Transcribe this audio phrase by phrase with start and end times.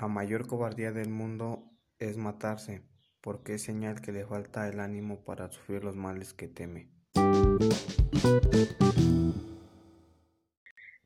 [0.00, 1.62] La mayor cobardía del mundo
[1.98, 2.80] es matarse,
[3.20, 6.88] porque es señal que le falta el ánimo para sufrir los males que teme.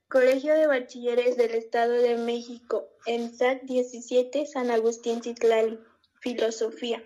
[0.08, 5.80] Colegio de Bachilleres del Estado de México, ENSAC 17, San Agustín Citlali.
[6.20, 7.02] Filosofía.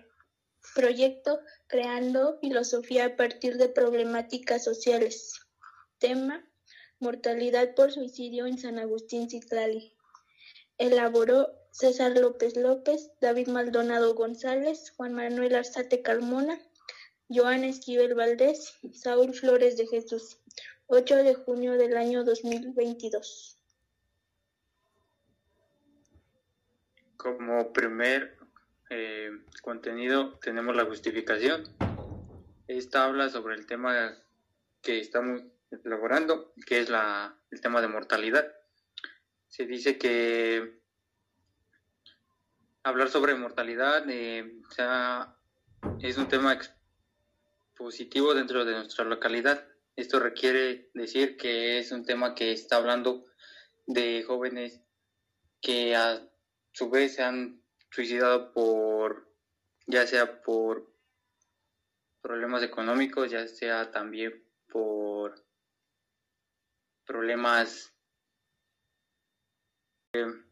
[0.74, 5.40] Proyecto Creando Filosofía a partir de problemáticas sociales.
[5.96, 6.46] Tema
[7.00, 9.94] Mortalidad por suicidio en San Agustín Citlali.
[10.76, 16.58] Elaboró César López López, David Maldonado González, Juan Manuel Arzate Carmona,
[17.28, 20.40] Joan Esquivel Valdés, Saúl Flores de Jesús.
[20.88, 23.60] 8 de junio del año 2022.
[27.16, 28.36] Como primer
[28.90, 29.30] eh,
[29.62, 31.62] contenido tenemos la justificación.
[32.66, 34.18] Esta habla sobre el tema
[34.82, 38.52] que estamos elaborando, que es la, el tema de mortalidad.
[39.46, 40.77] Se dice que
[42.88, 44.60] hablar sobre mortalidad eh,
[46.00, 46.58] es un tema
[47.76, 49.66] positivo dentro de nuestra localidad.
[49.94, 53.24] Esto requiere decir que es un tema que está hablando
[53.86, 54.80] de jóvenes
[55.60, 56.26] que a
[56.72, 59.34] su vez se han suicidado por,
[59.86, 60.90] ya sea por
[62.22, 65.44] problemas económicos, ya sea también por
[67.04, 67.94] problemas
[70.14, 70.47] eh,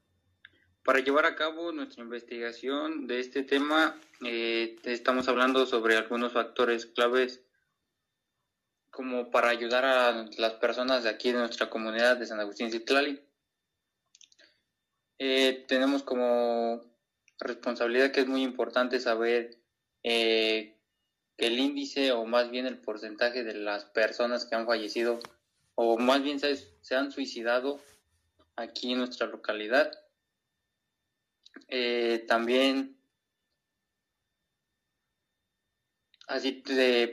[0.87, 6.87] para llevar a cabo nuestra investigación de este tema, eh, estamos hablando sobre algunos factores
[6.87, 7.43] claves
[8.93, 13.21] como para ayudar a las personas de aquí de nuestra comunidad de San Agustín Citlali.
[15.19, 16.81] Eh, tenemos como
[17.41, 19.59] responsabilidad que es muy importante saber
[20.05, 20.77] eh,
[21.37, 25.19] que el índice o más bien el porcentaje de las personas que han fallecido
[25.75, 27.81] o más bien se han suicidado
[28.55, 30.06] aquí en nuestra localidad
[31.69, 32.97] eh, también
[36.27, 36.63] así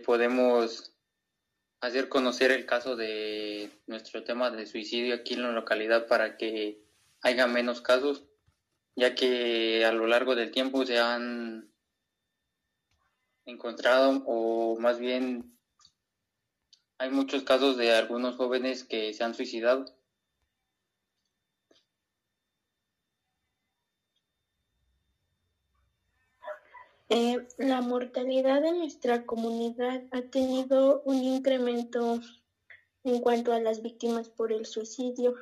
[0.06, 0.94] podemos
[1.82, 6.82] hacer conocer el caso de nuestro tema de suicidio aquí en la localidad para que
[7.22, 8.24] haya menos casos,
[8.96, 11.74] ya que a lo largo del tiempo se han
[13.46, 15.58] encontrado o más bien
[16.98, 19.86] hay muchos casos de algunos jóvenes que se han suicidado
[27.16, 32.20] Eh, la mortalidad de nuestra comunidad ha tenido un incremento
[33.04, 35.36] en cuanto a las víctimas por el suicidio.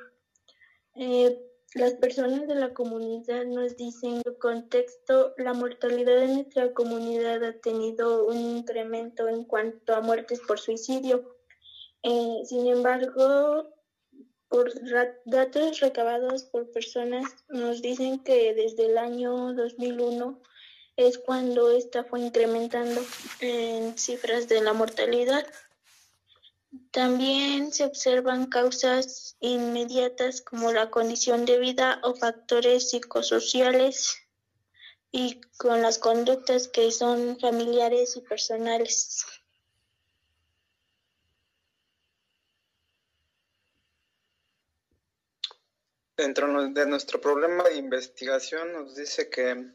[0.96, 1.40] Eh,
[1.72, 7.54] las personas de la comunidad nos dicen en contexto, la mortalidad de nuestra comunidad ha
[7.54, 11.38] tenido un incremento en cuanto a muertes por suicidio.
[12.02, 13.66] Eh, sin embargo,
[14.50, 14.70] por
[15.24, 20.38] datos recabados por personas nos dicen que desde el año 2001
[20.96, 23.00] es cuando esta fue incrementando
[23.40, 25.46] en cifras de la mortalidad.
[26.90, 34.16] También se observan causas inmediatas como la condición de vida o factores psicosociales
[35.10, 39.26] y con las conductas que son familiares y personales.
[46.16, 49.74] Dentro de nuestro problema de investigación nos dice que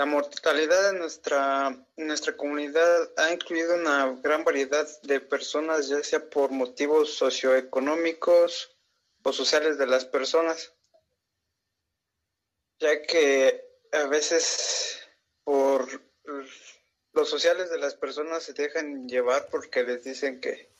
[0.00, 6.30] la mortalidad en nuestra, nuestra comunidad ha incluido una gran variedad de personas, ya sea
[6.30, 8.74] por motivos socioeconómicos
[9.22, 10.72] o sociales de las personas,
[12.78, 13.62] ya que
[13.92, 15.00] a veces
[15.44, 15.86] por
[17.12, 20.70] los sociales de las personas se dejan llevar porque les dicen que,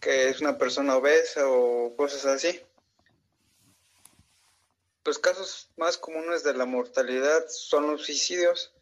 [0.00, 2.60] que es una persona obesa o cosas así.
[5.04, 8.72] Los casos más comunes de la mortalidad son los suicidios,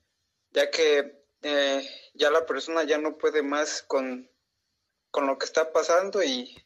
[0.53, 4.31] ya que eh, ya la persona ya no puede más con,
[5.13, 6.57] lo que está pasando y,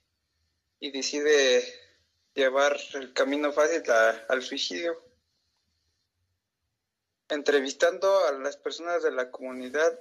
[0.78, 1.65] decide
[2.35, 3.82] llevar el camino fácil
[4.29, 5.03] al suicidio.
[7.31, 9.99] Entrevistando a las personas de la comunidad,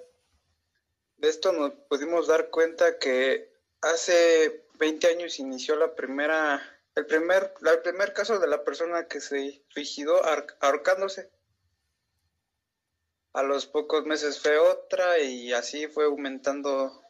[1.15, 7.53] de esto nos pudimos dar cuenta que hace 20 años inició la primera el primer,
[7.61, 10.21] el primer caso de la persona que se suicidó
[10.61, 11.29] ahorcándose.
[13.33, 17.03] A los pocos meses fue otra y así fue aumentando,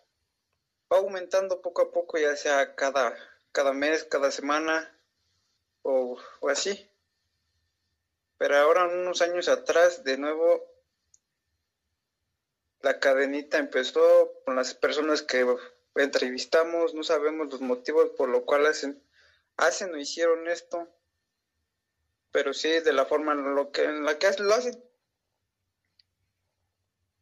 [0.91, 3.15] va aumentando poco a poco, ya sea cada,
[3.51, 4.91] cada mes, cada semana
[5.83, 6.89] o, o así.
[8.39, 10.63] Pero ahora, unos años atrás, de nuevo,
[12.81, 15.45] la cadenita empezó con las personas que
[15.93, 19.04] entrevistamos, no sabemos los motivos por lo cual hacen
[19.57, 20.87] hacen o hicieron esto,
[22.31, 24.83] pero sí de la forma en, lo que, en la que lo hace.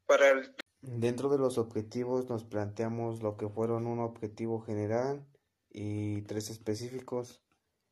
[0.05, 0.55] Para el...
[0.81, 5.25] Dentro de los objetivos nos planteamos lo que fueron un objetivo general
[5.69, 7.41] y tres específicos.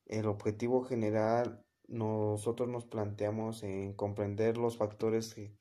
[0.05, 5.55] El objetivo general nosotros nos planteamos en comprender los factores que,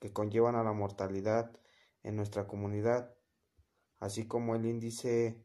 [0.00, 1.52] que conllevan a la mortalidad
[2.02, 3.14] en nuestra comunidad,
[3.98, 5.44] así como el índice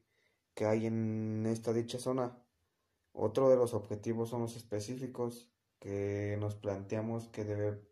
[0.53, 2.42] que hay en esta dicha zona.
[3.13, 7.43] Otro de los objetivos son los específicos, que nos planteamos que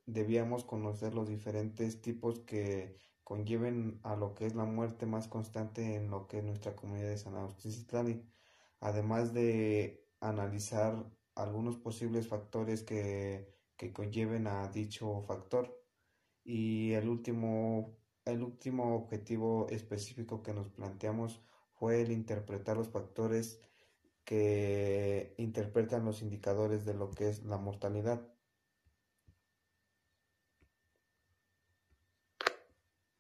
[0.06, 5.96] debíamos conocer los diferentes tipos que conlleven a lo que es la muerte más constante
[5.96, 8.26] en lo que es nuestra comunidad de San Agustín Citlali,
[8.80, 15.78] además de analizar algunos posibles factores que, que conlleven a dicho factor.
[16.46, 21.42] Y el último, el último objetivo específico que nos planteamos
[21.74, 23.60] fue el interpretar los factores
[24.24, 28.22] que interpretan los indicadores de lo que es la mortalidad.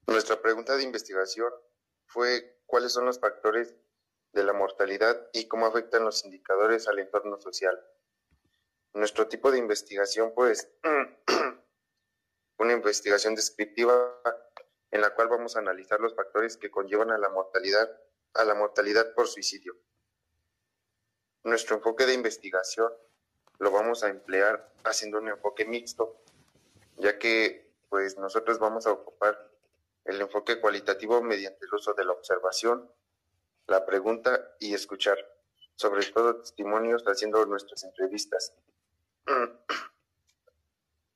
[0.08, 1.52] Nuestra pregunta de investigación
[2.06, 3.76] fue cuáles son los factores
[4.34, 7.80] de la mortalidad y cómo afectan los indicadores al entorno social.
[8.94, 10.70] Nuestro tipo de investigación, pues,
[12.58, 14.22] una investigación descriptiva
[14.92, 17.90] en la cual vamos a analizar los factores que conllevan a la mortalidad
[18.34, 19.76] a la mortalidad por suicidio.
[21.44, 22.92] Nuestro enfoque de investigación
[23.60, 26.22] lo vamos a emplear haciendo un enfoque mixto,
[26.98, 29.52] ya que pues nosotros vamos a ocupar
[30.06, 32.92] el enfoque cualitativo mediante el uso de la observación,
[33.68, 35.18] la pregunta y escuchar,
[35.76, 38.54] sobre todo testimonios haciendo nuestras entrevistas.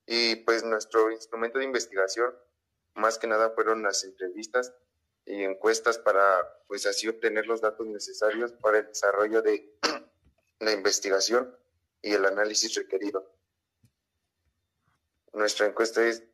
[0.08, 2.32] Y pues nuestro instrumento de investigación,
[2.94, 4.72] más que nada fueron las entrevistas
[5.24, 9.76] y encuestas para pues así obtener los datos necesarios para el desarrollo de
[10.60, 11.56] la investigación
[12.02, 13.34] y el análisis requerido.
[15.32, 16.24] Nuestra encuesta es,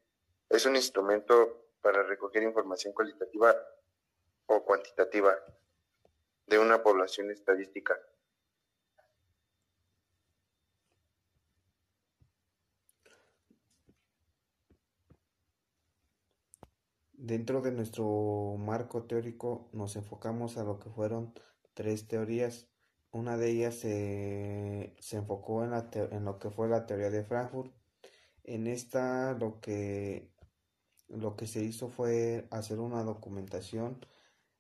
[0.49, 3.55] es un instrumento para recoger información cualitativa
[4.47, 5.37] o cuantitativa
[6.47, 7.99] de una población estadística.
[17.25, 21.33] Dentro de nuestro marco teórico nos enfocamos a lo que fueron
[21.73, 22.72] tres teorías.
[23.13, 27.73] Una de ellas se, enfocó en, la en lo que fue la teoría de Frankfurt.
[28.45, 30.33] En esta lo que,
[31.09, 33.99] lo que se hizo fue hacer una documentación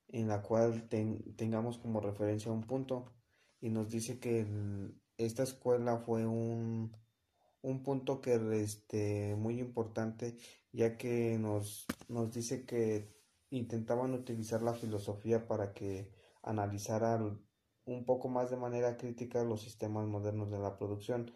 [0.08, 0.88] en la cual
[1.37, 3.06] tengamos como referencia un punto
[3.60, 4.46] y nos dice que
[5.16, 6.94] esta escuela fue un,
[7.62, 10.37] un punto que este muy importante
[10.72, 13.08] ya que nos, nos dice que
[13.50, 16.10] intentaban utilizar la filosofía para que
[16.43, 17.40] analizaran
[17.84, 21.32] un poco más de manera crítica los sistemas modernos de la producción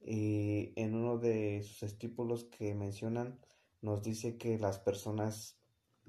[0.00, 3.40] y en uno de sus estípulos que mencionan
[3.80, 5.58] nos dice que las personas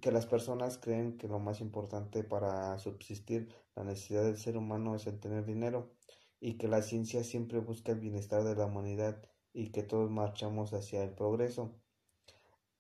[0.01, 4.95] que las personas creen que lo más importante para subsistir la necesidad del ser humano
[4.95, 5.91] es el tener dinero
[6.39, 9.23] y que la ciencia siempre busca el bienestar de la humanidad
[9.53, 11.73] y que todos marchamos hacia el progreso.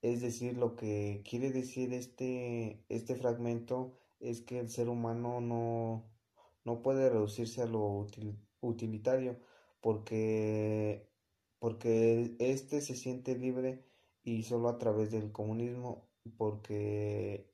[0.01, 6.05] Es decir, lo que quiere decir este, este fragmento es que el ser humano no,
[6.67, 8.05] no puede reducirse a lo
[8.59, 9.39] utilitario
[9.79, 11.07] porque,
[11.59, 13.85] porque éste se siente libre
[14.25, 17.49] y solo a través del comunismo porque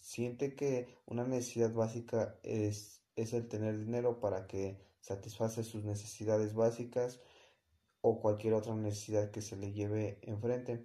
[0.00, 6.52] siente que una necesidad básica es, es el tener dinero para que satisface sus necesidades
[6.52, 7.20] básicas
[8.00, 10.84] o cualquier otra necesidad que se le lleve enfrente.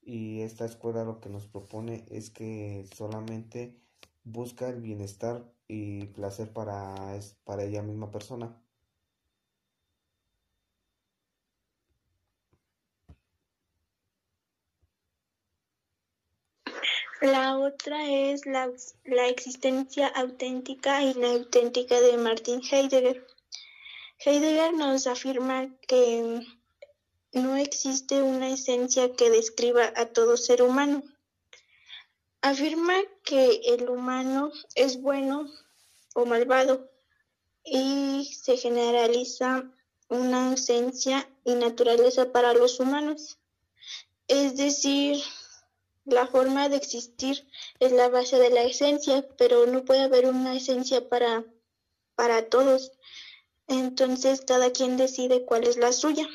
[0.00, 3.78] Y esta escuela lo que nos propone es que solamente
[4.24, 6.94] busca el bienestar y placer para,
[7.44, 8.56] para ella misma persona.
[17.20, 18.70] La otra es la,
[19.04, 23.26] la, existencia auténtica y la auténtica de Martin Heidegger.
[24.24, 26.46] Heidegger nos afirma que
[27.32, 31.02] no existe una esencia que describa a todo ser humano.
[32.50, 35.52] Afirma que el humano es bueno
[36.14, 36.90] o malvado
[37.62, 39.70] y se generaliza
[40.08, 43.36] una esencia y naturaleza para los humanos.
[44.28, 45.22] Es decir,
[46.06, 47.46] la forma de existir
[47.80, 51.44] es la base de la esencia, pero no puede haber una esencia para,
[52.14, 52.92] para todos.
[53.66, 56.26] Entonces cada quien decide cuál es la suya.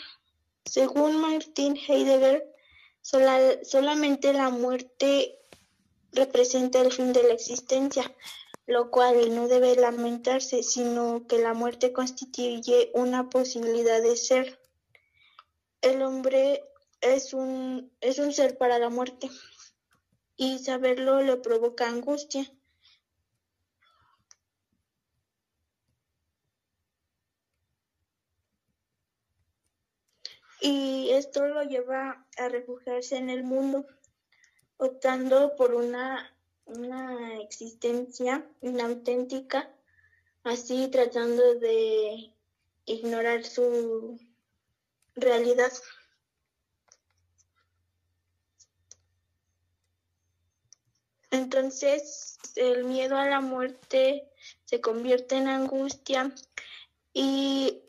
[0.63, 2.53] Según Martin Heidegger,
[3.01, 5.39] solamente la muerte
[6.13, 8.15] representa el fin de la existencia,
[8.65, 14.59] lo cual no debe lamentarse, sino que la muerte constituye una posibilidad de ser.
[15.81, 16.63] el hombre
[17.01, 19.29] es un, es un ser para la muerte
[20.37, 22.49] y saberlo le provoca angustia.
[30.61, 33.85] Y esto lo lleva a refugiarse en el mundo,
[34.77, 39.73] optando por una, una existencia inauténtica,
[40.43, 42.33] así tratando de
[42.85, 44.19] ignorar su
[45.15, 45.71] realidad.
[51.31, 54.29] Entonces el miedo a la muerte
[54.65, 56.33] se convierte en angustia
[57.13, 57.81] y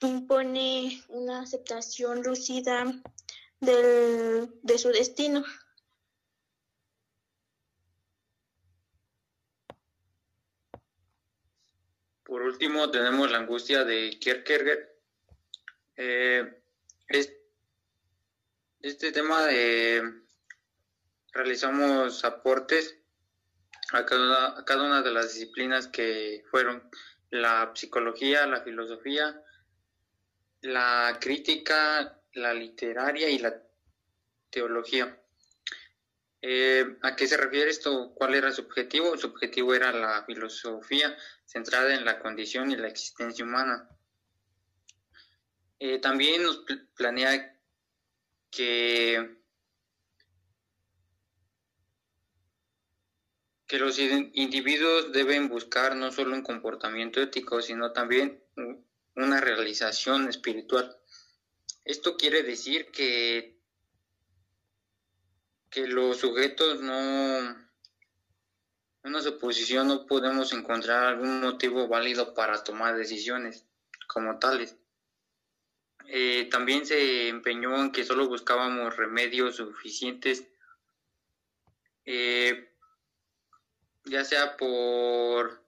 [0.00, 2.84] impone una aceptación lucida
[3.60, 5.44] del, de su destino.
[12.24, 14.88] Por último, tenemos la angustia de Kierkegaard.
[15.96, 16.62] Eh,
[18.82, 20.22] este tema de
[21.32, 22.96] realizamos aportes
[23.92, 26.88] a cada una de las disciplinas que fueron
[27.30, 29.42] la psicología, la filosofía,
[30.62, 33.62] la crítica, la literaria y la
[34.50, 35.20] teología.
[36.42, 38.14] Eh, ¿A qué se refiere esto?
[38.14, 39.16] ¿Cuál era su objetivo?
[39.16, 43.88] Su objetivo era la filosofía centrada en la condición y la existencia humana.
[45.78, 47.58] Eh, también nos planea
[48.50, 49.40] que
[53.70, 58.42] que los individuos deben buscar no solo un comportamiento ético, sino también
[59.14, 60.99] una realización espiritual.
[61.90, 63.58] Esto quiere decir que,
[65.70, 67.66] que los sujetos no, en
[69.02, 73.66] una suposición no podemos encontrar algún motivo válido para tomar decisiones
[74.06, 74.76] como tales.
[76.06, 80.44] Eh, también se empeñó en que solo buscábamos remedios suficientes
[82.04, 82.72] eh,
[84.04, 85.60] ya sea por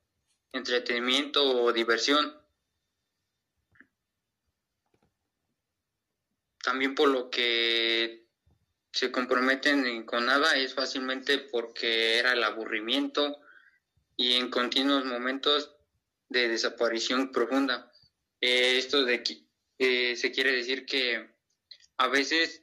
[0.53, 2.42] entretenimiento o diversión.
[6.63, 8.25] También por lo que
[8.93, 13.41] se comprometen con nada es fácilmente porque era el aburrimiento
[14.17, 15.75] y en continuos momentos
[16.29, 17.91] de desaparición profunda.
[18.41, 19.23] Eh, esto de
[19.79, 21.31] eh, se quiere decir que
[21.97, 22.63] a veces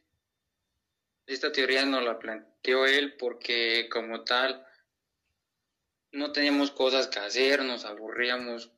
[1.25, 4.65] esta teoría no la planteó él porque como tal
[6.11, 8.71] no teníamos cosas que hacer, nos aburríamos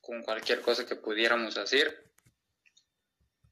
[0.00, 2.04] con cualquier cosa que pudiéramos hacer.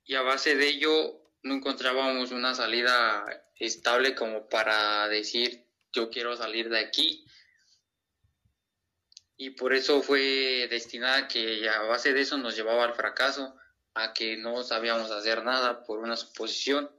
[0.04, 3.24] Y a base de ello no encontrábamos una salida
[3.56, 7.26] estable como para decir yo quiero salir de aquí.
[9.36, 13.56] Y por eso fue destinada que a base de eso nos llevaba al fracaso,
[13.94, 16.90] a que no sabíamos hacer nada por una suposición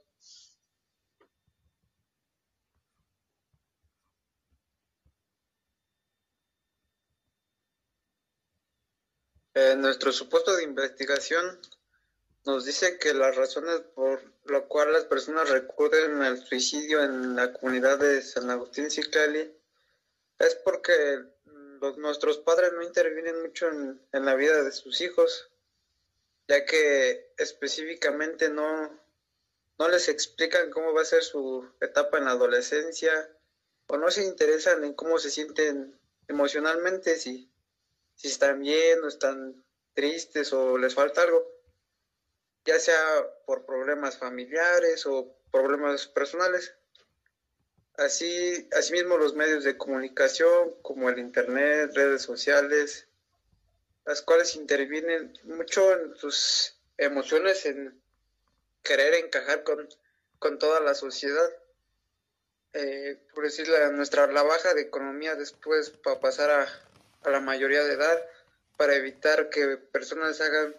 [9.55, 11.59] En nuestro supuesto de investigación
[12.45, 17.53] nos dice que las razones por las cuales las personas recurren al suicidio en la
[17.53, 19.55] comunidad de San Agustín Ciclali
[20.39, 21.23] es porque
[21.97, 25.49] nuestros padres no intervienen mucho en, en, la vida de sus hijos,
[26.47, 28.99] ya que específicamente no,
[29.79, 33.29] no les explican cómo va a ser su etapa en la adolescencia
[33.87, 37.49] o no se interesan en cómo se sienten emocionalmente, si
[38.15, 41.45] si están bien o están tristes o les falta algo,
[42.65, 42.99] ya sea
[43.45, 46.73] por problemas familiares o problemas personales.
[47.95, 53.07] Así, asimismo los medios de comunicación como el internet, redes sociales,
[54.05, 58.01] las cuales intervienen mucho en sus emociones, en
[58.81, 59.87] querer encajar con,
[60.39, 61.49] con toda la sociedad.
[62.73, 66.67] Eh, por decir la, nuestra la baja de economía después para pasar a,
[67.21, 68.19] a la mayoría de edad
[68.77, 70.75] para evitar que personas hagan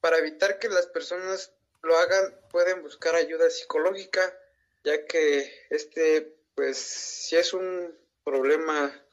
[0.00, 1.52] para evitar que las personas
[1.82, 4.36] lo hagan pueden buscar ayuda psicológica
[4.84, 9.04] ya que este pues si es un problema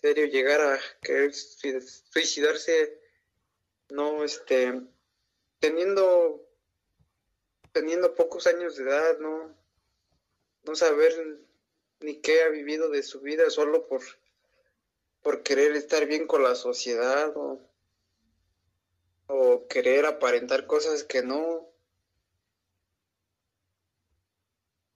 [0.00, 3.00] serio llegar a querer suicidarse
[3.90, 4.82] no este
[5.60, 6.46] teniendo
[7.72, 9.54] teniendo pocos años de edad no
[10.64, 11.40] no saber
[12.00, 14.02] ni qué ha vivido de su vida solo por,
[15.22, 17.60] por querer estar bien con la sociedad o,
[19.26, 21.68] o querer aparentar cosas que no.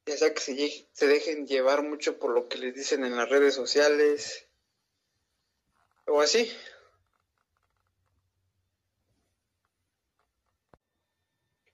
[0.07, 3.55] Ya sea que se, dejen llevar mucho por lo que les dicen en las redes
[3.55, 4.49] sociales
[6.07, 6.51] o así.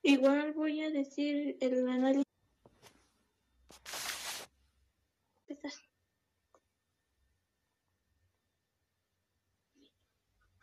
[0.03, 2.32] Igual voy a decir el análisis.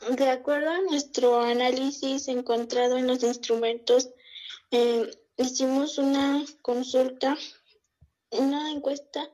[0.08, 4.10] De acuerdo a nuestro análisis encontrado en los instrumentos,
[4.72, 7.38] eh, hicimos una consulta,
[8.32, 9.29] una encuesta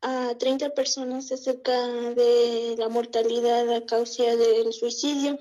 [0.00, 5.36] a 30 personas acerca de la mortalidad a causa del suicidio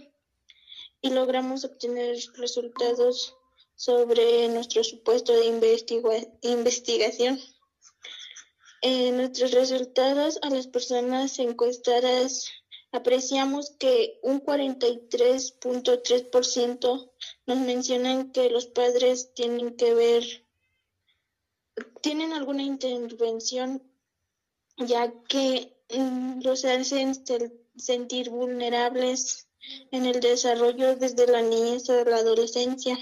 [1.02, 3.36] y logramos obtener resultados
[3.76, 5.46] sobre nuestro supuesto de
[6.42, 7.40] investigación.
[8.82, 12.50] En nuestros resultados a las personas encuestadas
[12.92, 17.12] apreciamos que un 43.3%
[17.46, 20.24] nos mencionan que los padres tienen que ver,
[22.02, 23.84] tienen alguna intervención
[24.78, 27.14] ya que mm, los hacen
[27.76, 29.48] sentir vulnerables
[29.92, 32.98] en el desarrollo desde la niñez a la adolescencia.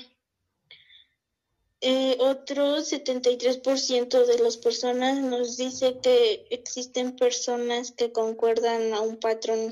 [1.87, 9.17] Eh, otro 73% de las personas nos dice que existen personas que concuerdan a un
[9.17, 9.71] patrón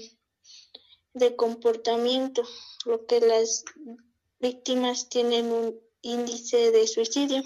[1.16, 2.44] de comportamiento,
[2.86, 3.66] lo que las
[4.40, 7.42] víctimas tienen un índice de suicidio.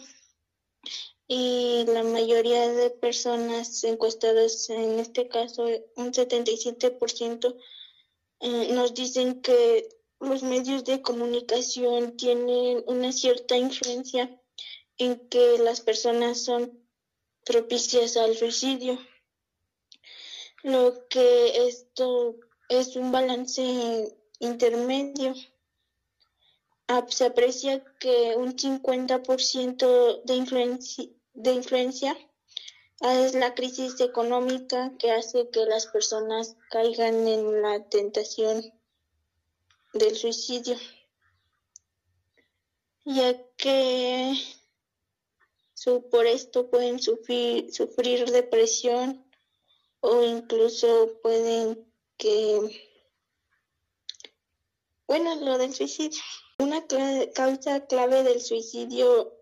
[1.30, 5.64] Y la mayoría de personas encuestadas, en este caso
[5.96, 7.56] un 77%,
[8.42, 9.88] eh, nos dicen que
[10.20, 14.38] los medios de comunicación tienen una cierta influencia
[14.98, 16.86] en que las personas son
[17.46, 19.00] propicias al suicidio,
[20.64, 22.36] lo que esto
[22.70, 25.34] es un balance intermedio.
[26.88, 32.18] Ah, se aprecia que un 50% de influencia de influencia
[33.00, 38.74] es la crisis económica que hace que las personas caigan en la tentación
[39.94, 40.76] del suicidio,
[43.06, 44.34] ya que
[46.12, 49.24] por esto pueden sufrir, sufrir depresión
[50.00, 51.86] o incluso pueden
[52.18, 52.92] que,
[55.08, 56.20] bueno, lo del suicidio.
[56.60, 56.88] Una
[57.34, 59.34] causa clave del suicidio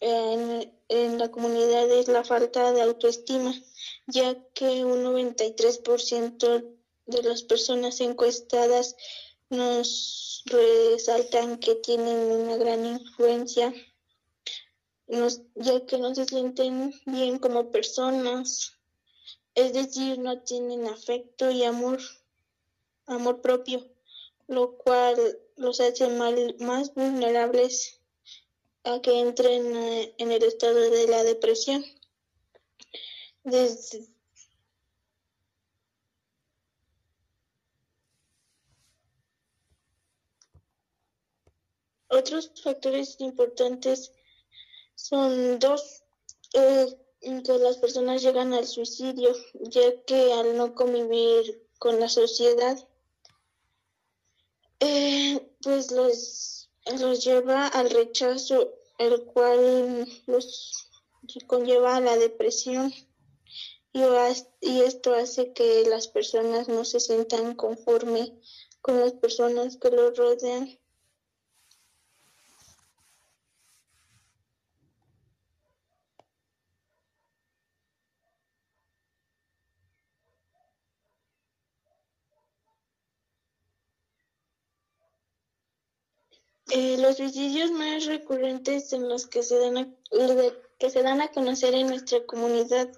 [0.00, 3.54] en, en la comunidad es la falta de autoestima,
[4.08, 8.96] ya que un 93% de las personas encuestadas
[9.48, 13.72] nos resaltan que tienen una gran influencia,
[15.56, 18.78] ya que no se sienten bien como personas,
[19.54, 21.98] es decir, no tienen afecto y amor,
[23.06, 23.84] amor propio,
[24.46, 25.16] lo cual
[25.56, 26.08] los hace
[26.60, 28.00] más vulnerables
[28.84, 31.84] a que entren eh, en el estado de la depresión.
[42.08, 44.12] Otros factores importantes
[45.02, 46.02] son dos,
[46.54, 46.86] eh,
[47.20, 52.78] que las personas llegan al suicidio, ya que al no convivir con la sociedad,
[54.80, 56.60] eh, pues los
[56.98, 60.88] los lleva al rechazo, el cual los
[61.46, 62.92] conlleva a la depresión
[63.92, 64.00] y,
[64.60, 68.40] y esto hace que las personas no se sientan conforme
[68.80, 70.78] con las personas que los rodean
[86.72, 89.88] Eh, los suicidios más recurrentes en los que se, dan a,
[90.78, 92.88] que se dan a conocer en nuestra comunidad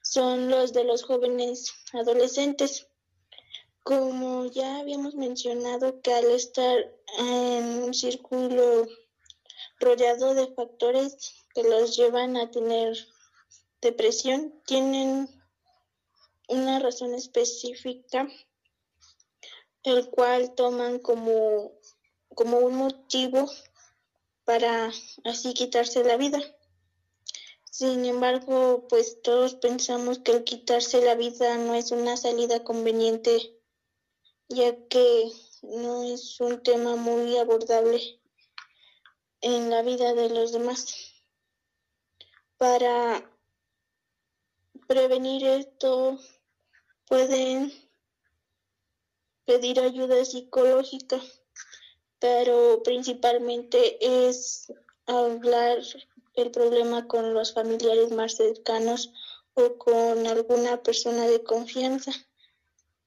[0.00, 2.86] son los de los jóvenes adolescentes.
[3.82, 6.76] Como ya habíamos mencionado que al estar
[7.18, 8.86] en un círculo
[9.80, 12.96] rodeado de factores que los llevan a tener
[13.80, 15.28] depresión, tienen
[16.48, 18.28] una razón específica,
[19.82, 21.72] el cual toman como
[22.36, 23.50] como un motivo
[24.44, 24.92] para
[25.24, 26.38] así quitarse la vida.
[27.64, 33.58] Sin embargo, pues todos pensamos que el quitarse la vida no es una salida conveniente,
[34.48, 38.20] ya que no es un tema muy abordable
[39.40, 40.94] en la vida de los demás.
[42.58, 43.30] Para
[44.86, 46.18] prevenir esto,
[47.06, 47.72] pueden
[49.46, 51.18] pedir ayuda psicológica
[52.18, 54.72] pero principalmente es
[55.06, 55.78] hablar
[56.34, 59.12] el problema con los familiares más cercanos
[59.54, 62.12] o con alguna persona de confianza,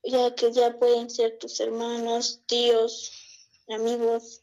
[0.03, 3.11] ya que ya pueden ser tus hermanos, tíos,
[3.67, 4.41] amigos.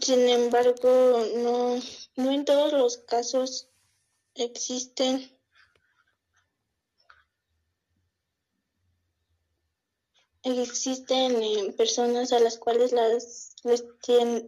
[0.00, 1.80] Sin embargo, no,
[2.16, 3.68] no en todos los casos
[4.34, 5.37] existen
[10.42, 13.84] existen eh, personas a las cuales las, les,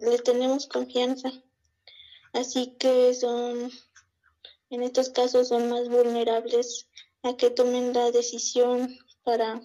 [0.00, 1.30] les tenemos confianza.
[2.32, 3.70] Así que son,
[4.70, 6.88] en estos casos son más vulnerables
[7.22, 9.60] a que tomen la decisión para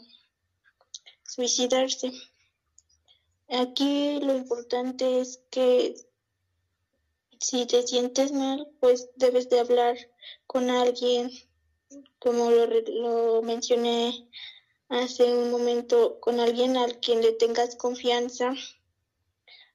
[1.24, 2.12] suicidarse.
[3.48, 5.96] Aquí lo importante es que
[7.40, 9.96] si te sientes mal, pues debes de hablar
[10.48, 11.30] con alguien,
[12.18, 14.28] como lo, lo mencioné
[14.90, 18.54] hace un momento, con alguien al quien le tengas confianza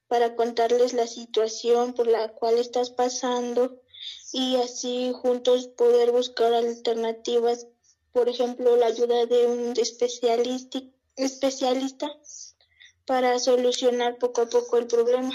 [0.07, 3.81] para contarles la situación por la cual estás pasando
[4.33, 7.67] y así juntos poder buscar alternativas,
[8.11, 10.81] por ejemplo, la ayuda de un especialista,
[11.15, 12.11] especialista
[13.05, 15.33] para solucionar poco a poco el problema.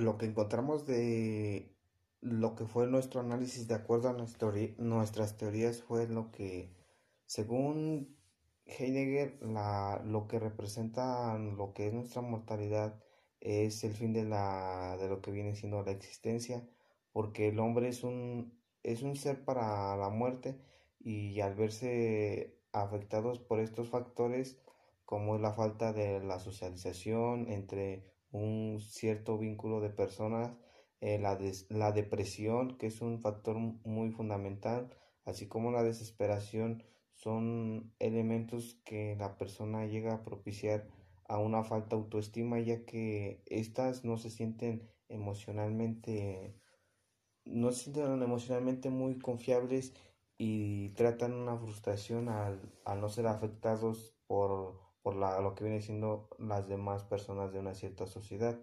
[0.00, 1.76] Lo que encontramos de
[2.22, 6.74] lo que fue nuestro análisis de acuerdo a nuestras teorías fue lo que,
[7.26, 8.16] según
[8.64, 12.98] Heidegger, lo que representa lo que es nuestra mortalidad
[13.40, 16.66] es el fin de, la, de lo que viene siendo la existencia,
[17.12, 20.58] porque el hombre es un, es un ser para la muerte
[20.98, 24.58] y al verse afectados por estos factores,
[25.04, 30.56] como es la falta de la socialización entre un cierto vínculo de personas,
[31.00, 31.38] eh, la,
[31.68, 39.16] la depresión, que es un factor muy fundamental, así como la desesperación, son elementos que
[39.16, 40.88] la persona llega a propiciar
[41.28, 46.56] a una falta de autoestima ya que éstas no se sienten emocionalmente
[47.44, 49.94] no se sienten emocionalmente muy confiables
[50.38, 52.60] y tratan una frustración al,
[53.00, 57.74] no ser afectados por, por la, lo que vienen siendo las demás personas de una
[57.74, 58.58] cierta sociedad.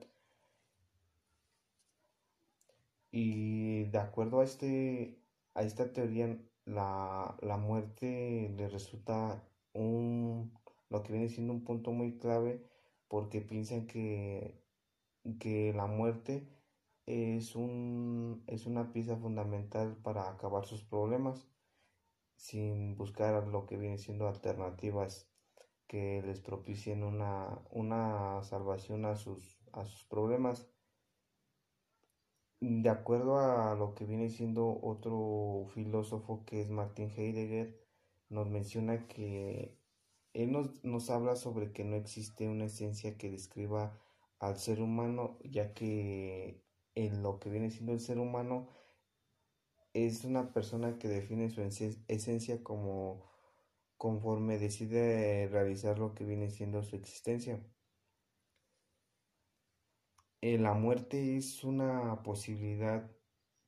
[3.11, 5.19] Y de acuerdo a, este,
[5.53, 10.53] a esta teoría, la, la muerte le resulta un,
[10.89, 12.63] lo que viene siendo un punto muy clave
[13.07, 14.61] porque piensan que,
[15.39, 16.47] que la muerte
[17.05, 21.47] es, un, es una pieza fundamental para acabar sus problemas
[22.35, 25.29] sin buscar lo que viene siendo alternativas
[25.87, 30.67] que les propicien una, una salvación a sus, a sus problemas.
[32.59, 37.79] De acuerdo a lo que viene siendo otro filósofo que es Martin Heidegger,
[38.29, 39.77] nos menciona que
[40.33, 40.51] él
[40.83, 43.99] nos, habla sobre que no existe una esencia que describa
[44.39, 46.63] al ser humano, ya que
[46.95, 48.67] en lo que viene siendo el ser humano
[49.93, 53.23] es una persona que define su esencia como
[53.97, 57.63] conforme decide realizar lo que viene siendo su existencia.
[60.41, 63.11] Eh, la muerte es una posibilidad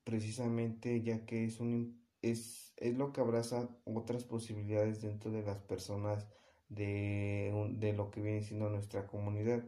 [0.03, 5.59] precisamente ya que es, un, es, es lo que abraza otras posibilidades dentro de las
[5.61, 6.27] personas
[6.69, 9.63] de, de lo que viene siendo nuestra comunidad,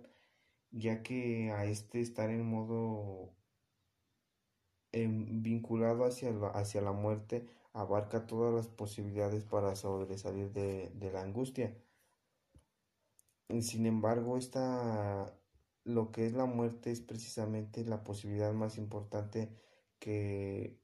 [0.71, 3.35] ya que a este estar en modo
[5.07, 11.21] vinculado hacia la, hacia la muerte abarca todas las posibilidades para sobresalir de, de la
[11.21, 11.75] angustia.
[13.61, 15.33] Sin embargo, esta,
[15.83, 19.49] lo que es la muerte es precisamente la posibilidad más importante
[19.99, 20.79] que,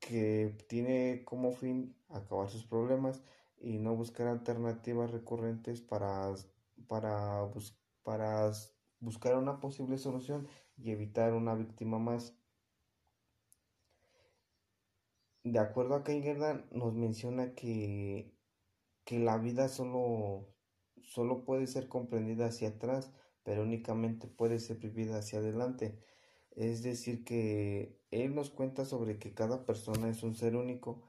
[0.00, 3.22] que tiene como fin acabar sus problemas
[3.58, 6.34] y no buscar alternativas recurrentes para,
[6.88, 7.50] para,
[8.02, 8.52] para
[9.00, 12.34] buscar una posible solución y evitar una víctima más.
[15.44, 18.32] De acuerdo a Keigerdan, nos menciona que,
[19.04, 20.48] que la vida solo,
[21.02, 25.98] solo puede ser comprendida hacia atrás, pero únicamente puede ser vivida hacia adelante.
[26.52, 31.02] Es decir, que él nos cuenta sobre que cada persona es un ser único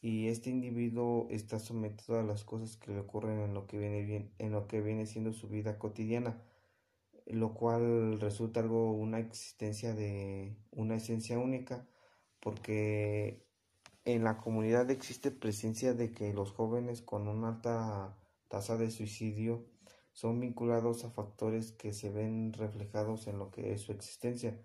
[0.00, 4.02] y este individuo está sometido a las cosas que le ocurren en lo que viene
[4.02, 6.42] bien, en lo que viene siendo su vida cotidiana,
[7.26, 11.88] lo cual resulta algo una existencia de una esencia única,
[12.40, 13.45] porque
[14.06, 18.16] en la comunidad existe presencia de que los jóvenes con una alta
[18.48, 19.66] tasa de suicidio
[20.12, 24.58] son vinculados a factores que se ven reflejados en lo que es su existencia.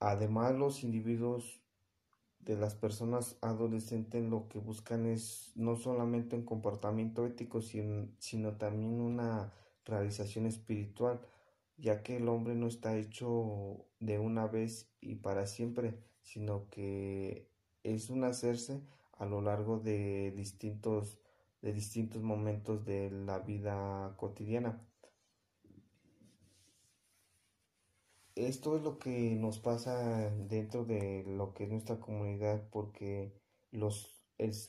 [0.00, 1.62] Además, los individuos
[2.40, 9.00] de las personas adolescentes lo que buscan es no solamente un comportamiento ético, sino, también
[9.00, 9.52] una
[9.84, 11.20] realización espiritual,
[11.76, 17.48] ya que el hombre no está hecho de una vez y para siempre, sino que
[17.82, 18.82] es un hacerse
[19.18, 21.18] a lo largo de distintos,
[21.60, 24.86] de distintos momentos de la vida cotidiana.
[28.34, 33.32] Esto es lo que nos pasa dentro de lo que es nuestra comunidad porque
[33.70, 34.24] los,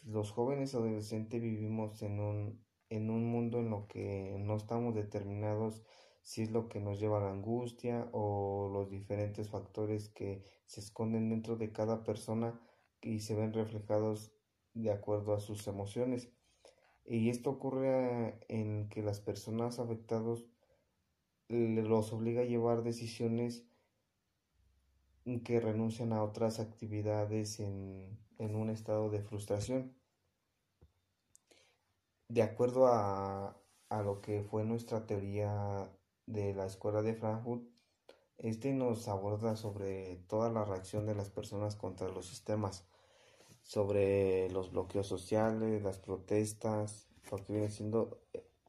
[0.05, 5.81] los jóvenes adolescentes vivimos en un, en un mundo en lo que no estamos determinados
[6.23, 10.79] si es lo que nos lleva a la angustia o los diferentes factores que se
[10.79, 12.59] esconden dentro de cada persona
[13.01, 14.33] y se ven reflejados
[14.73, 16.31] de acuerdo a sus emociones.
[17.05, 20.45] Y esto ocurre en que las personas afectadas
[21.49, 23.65] los obliga a llevar decisiones
[25.43, 29.93] que renuncian a otras actividades en, en un estado de frustración.
[32.29, 35.91] De acuerdo a, a lo que fue nuestra teoría
[36.25, 37.63] de la Escuela de Frankfurt,
[38.37, 42.85] este nos aborda sobre toda la reacción de las personas contra los sistemas,
[43.61, 48.21] sobre los bloqueos sociales, las protestas, lo que viene siendo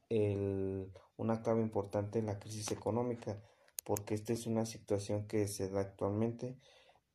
[0.09, 3.43] el, una clave importante en la crisis económica,
[3.85, 6.57] porque esta es una situación que se da actualmente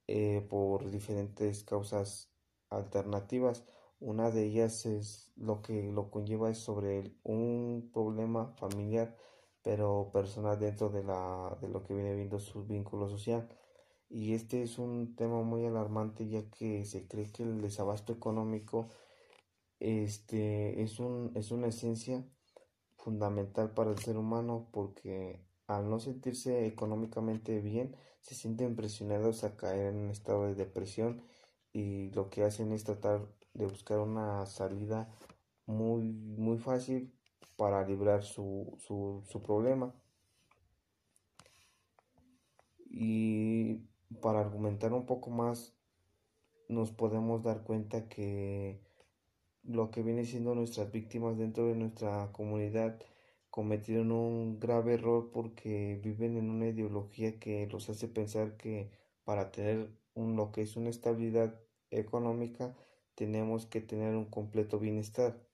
[0.08, 2.32] eh, por diferentes causas
[2.70, 3.64] alternativas.
[4.00, 9.16] Una de ellas es lo que lo conlleva es sobre un problema familiar
[9.64, 13.48] pero personal dentro de, la, de lo que viene viendo su vínculo social.
[14.10, 18.90] Y este es un tema muy alarmante ya que se cree que el desabasto económico
[19.80, 22.26] este, es, un, es una esencia
[22.98, 29.56] fundamental para el ser humano porque al no sentirse económicamente bien se sienten presionados a
[29.56, 31.22] caer en un estado de depresión
[31.72, 33.22] y lo que hacen es tratar
[33.54, 35.10] de buscar una salida
[35.66, 37.14] muy muy fácil
[37.60, 39.94] para librar su, su, su problema.
[42.90, 43.82] Y
[44.22, 45.76] para argumentar un poco más,
[46.70, 48.80] nos podemos dar cuenta que
[49.64, 52.98] lo que viene siendo nuestras víctimas dentro de nuestra comunidad
[53.50, 58.90] cometieron un grave error porque viven en una ideología que los hace pensar que
[59.26, 61.60] para tener un, lo que es una estabilidad
[61.92, 62.74] económica
[63.16, 65.49] tenemos que tener un completo bienestar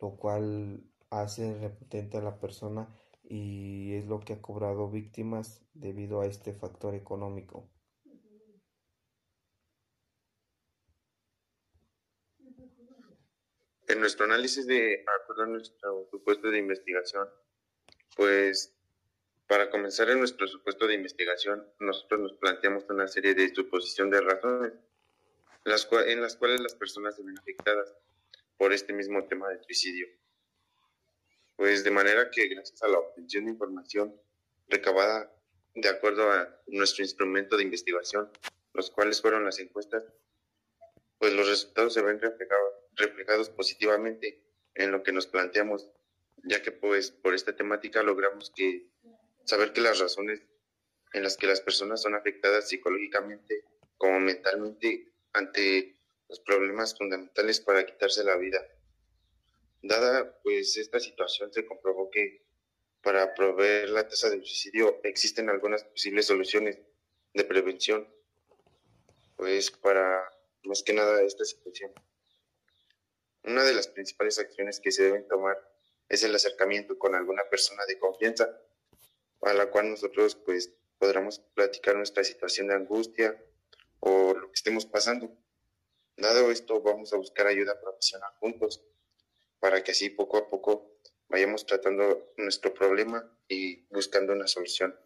[0.00, 2.88] lo cual hace repotente a la persona
[3.24, 7.68] y es lo que ha cobrado víctimas debido a este factor económico.
[13.88, 17.28] En nuestro análisis de acuerdo a nuestro supuesto de investigación,
[18.16, 18.74] pues
[19.46, 24.20] para comenzar en nuestro supuesto de investigación, nosotros nos planteamos una serie de suposición de
[24.20, 24.72] razones
[25.64, 27.94] en las cuales las personas se ven afectadas
[28.56, 30.06] por este mismo tema del suicidio.
[31.56, 34.14] Pues de manera que gracias a la obtención de información
[34.68, 35.32] recabada
[35.74, 38.30] de acuerdo a nuestro instrumento de investigación,
[38.72, 40.04] los cuales fueron las encuestas,
[41.18, 44.42] pues los resultados se ven reflejados, reflejados positivamente
[44.74, 45.90] en lo que nos planteamos,
[46.44, 48.90] ya que pues por esta temática logramos que
[49.44, 50.42] saber que las razones
[51.12, 53.64] en las que las personas son afectadas psicológicamente
[53.96, 55.95] como mentalmente ante
[56.28, 58.66] los problemas fundamentales para quitarse la vida.
[59.82, 62.44] Dada pues esta situación se comprobó que
[63.02, 66.78] para proveer la tasa de suicidio existen algunas posibles soluciones
[67.34, 68.08] de prevención,
[69.36, 70.28] pues para
[70.64, 71.92] más que nada esta situación.
[73.44, 75.56] Una de las principales acciones que se deben tomar
[76.08, 78.60] es el acercamiento con alguna persona de confianza,
[79.42, 83.40] a la cual nosotros pues podremos platicar nuestra situación de angustia
[84.00, 85.30] o lo que estemos pasando.
[86.16, 88.82] Dado esto, vamos a buscar ayuda profesional juntos
[89.58, 90.98] para que así poco a poco
[91.28, 94.98] vayamos tratando nuestro problema y buscando una solución.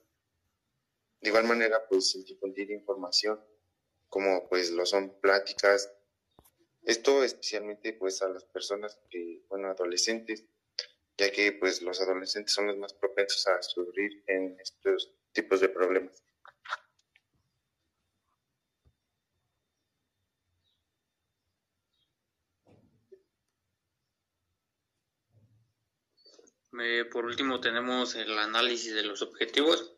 [1.21, 3.45] De igual manera, pues difundir información,
[4.09, 5.93] como pues lo son pláticas,
[6.83, 10.45] esto especialmente pues a las personas que, bueno, adolescentes,
[11.19, 15.71] ya que pues los adolescentes son los más propensos a sufrir en estos tipos de
[15.71, 16.23] problemas.
[26.79, 29.93] Eh, por último tenemos el análisis de los objetivos.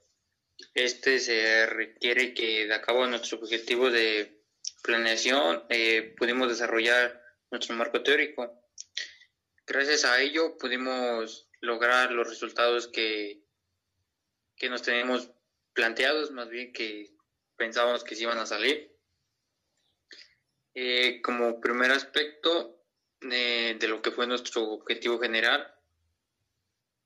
[0.75, 4.43] Este se requiere que de acabo nuestro objetivo de
[4.83, 8.59] planeación eh, pudimos desarrollar nuestro marco teórico.
[9.67, 13.45] Gracias a ello pudimos lograr los resultados que,
[14.57, 15.31] que nos tenemos
[15.75, 17.15] planteados, más bien que
[17.57, 18.97] pensábamos que se iban a salir.
[20.75, 22.79] Eh, como primer aspecto
[23.21, 25.73] de lo que fue nuestro objetivo general,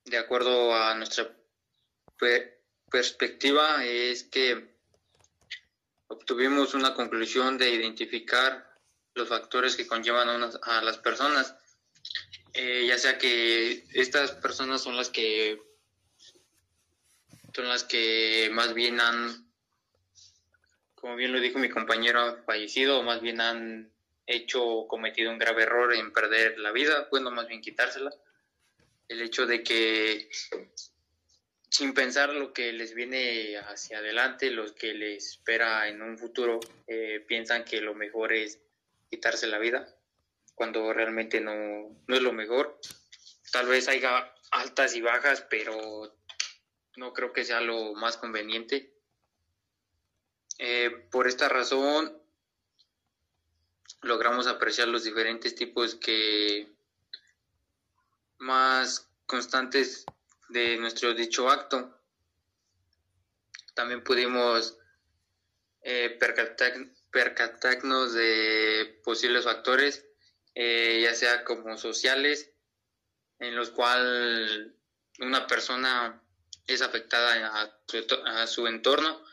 [0.06, 1.28] de acuerdo a nuestra
[2.90, 4.76] perspectiva es que
[6.08, 8.78] obtuvimos una conclusión de identificar
[9.14, 11.54] los factores que conllevan a, las personas,
[12.52, 15.60] eh, ya sea que estas personas son las que
[17.54, 19.50] son las que más bien han,
[20.94, 23.90] como bien lo dijo mi compañero fallecido, más bien han
[24.26, 28.10] hecho o cometido un grave error en perder la vida, bueno, más bien quitársela.
[29.08, 30.28] El hecho de que
[31.76, 36.60] sin pensar lo que les viene hacia adelante, lo que les espera en un futuro,
[36.86, 38.58] eh, piensan que lo mejor es
[39.10, 39.94] quitarse la vida,
[40.54, 41.54] cuando realmente no,
[42.06, 42.80] no es lo mejor.
[43.52, 46.16] Tal vez haya altas y bajas, pero
[46.96, 48.94] no creo que sea lo más conveniente.
[50.58, 52.22] Eh, por esta razón,
[54.00, 56.68] logramos apreciar los diferentes tipos que
[58.38, 60.04] más constantes
[60.48, 62.00] de nuestro dicho acto.
[63.74, 64.78] También pudimos
[65.82, 66.18] eh,
[67.10, 70.06] percatarnos de posibles factores,
[70.54, 72.50] eh, ya sea como sociales,
[73.38, 74.68] en los cuales
[75.20, 76.22] una persona
[76.66, 77.70] es afectada
[78.24, 79.24] a su, entorno.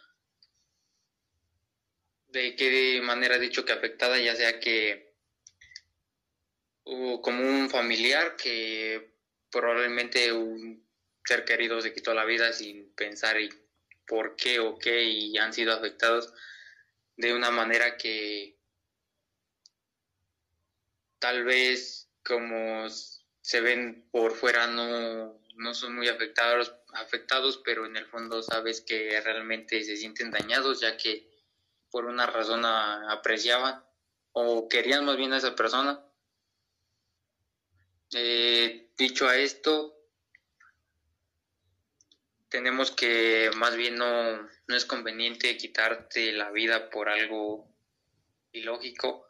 [2.28, 5.03] De qué manera dicho que afectada, ya sea que
[6.84, 9.14] como un familiar que
[9.50, 10.84] probablemente un
[11.26, 13.50] ser querido se quitó la vida sin pensar y
[14.06, 16.34] por qué o qué y han sido afectados
[17.16, 18.56] de una manera que
[21.20, 22.88] tal vez como
[23.42, 28.82] se ven por fuera no, no son muy afectados, afectados, pero en el fondo sabes
[28.82, 31.26] que realmente se sienten dañados ya que
[31.90, 33.80] por una razón apreciaban
[34.32, 36.02] o querían más bien a esa persona.
[38.16, 39.98] Eh, dicho a esto,
[42.50, 47.68] tenemos que más bien no, no es conveniente quitarte la vida por algo
[48.52, 49.28] ilógico.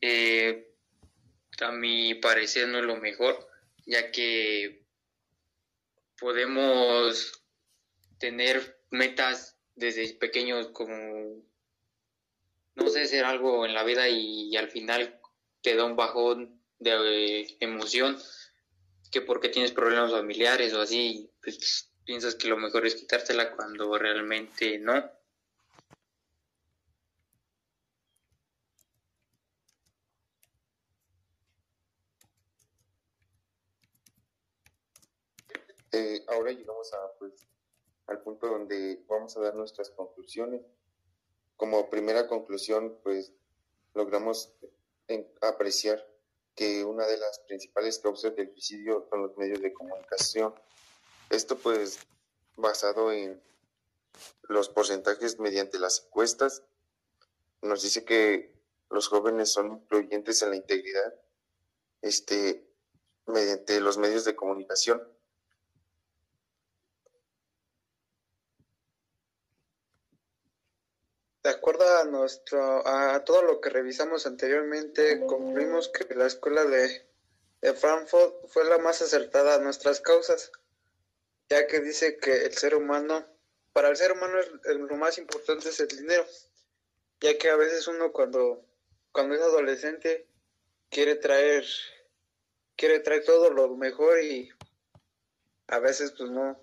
[0.00, 0.70] Eh,
[1.60, 3.48] a mi parecer no es lo mejor,
[3.86, 4.84] ya que
[6.18, 7.42] podemos
[8.18, 11.42] tener metas desde pequeños como,
[12.74, 15.20] no sé, hacer algo en la vida y, al final
[15.62, 18.18] te da un bajón de eh, emoción
[19.12, 23.96] que porque tienes problemas familiares o así, pues piensas que lo mejor es quitártela cuando
[23.98, 25.10] realmente no.
[35.92, 37.46] Eh, ahora llegamos a, pues,
[38.06, 40.62] al punto donde vamos a dar nuestras conclusiones.
[41.56, 43.34] Como primera conclusión, pues
[43.94, 44.54] logramos
[45.42, 46.09] apreciar
[46.54, 50.54] que una de las principales causas del suicidio son los medios de comunicación.
[51.30, 51.98] Esto pues
[52.56, 53.40] basado en
[54.42, 56.62] los porcentajes mediante las encuestas,
[57.62, 58.54] nos dice que
[58.90, 61.14] los jóvenes son influyentes en la integridad
[62.02, 62.66] este,
[63.26, 65.02] mediante los medios de comunicación.
[71.42, 77.06] De acuerdo a nuestro a todo lo que revisamos anteriormente, concluimos que la escuela de,
[77.76, 80.52] Frankfurt fue la más acertada a nuestras causas,
[81.48, 83.26] ya que dice que el ser humano,
[83.72, 86.26] para el ser humano lo más importante es el dinero,
[87.20, 88.62] ya que a veces uno cuando,
[89.12, 90.26] cuando es adolescente
[90.90, 91.64] quiere traer,
[92.76, 94.50] quiere traer todo lo mejor y
[95.68, 96.60] a veces pues no,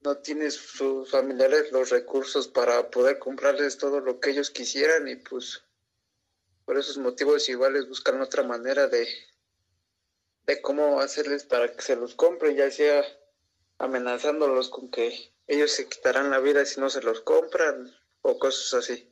[0.00, 5.16] no tiene sus familiares los recursos para poder comprarles todo lo que ellos quisieran y
[5.16, 5.62] pues
[6.64, 9.08] por esos motivos iguales buscan otra manera de,
[10.46, 13.04] de cómo hacerles para que se los compren, ya sea
[13.78, 18.74] amenazándolos con que ellos se quitarán la vida si no se los compran o cosas
[18.74, 19.10] así.